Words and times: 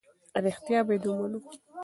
رښتیا 0.45 0.79
باید 0.87 1.03
ومنو. 1.07 1.39